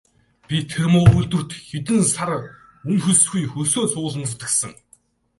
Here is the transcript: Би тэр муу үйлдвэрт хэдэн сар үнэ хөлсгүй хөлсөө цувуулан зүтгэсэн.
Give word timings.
Би 0.47 0.57
тэр 0.69 0.85
муу 0.91 1.05
үйлдвэрт 1.15 1.51
хэдэн 1.67 2.01
сар 2.13 2.29
үнэ 2.89 2.99
хөлсгүй 3.03 3.43
хөлсөө 3.53 3.85
цувуулан 3.91 4.23
зүтгэсэн. 4.29 4.71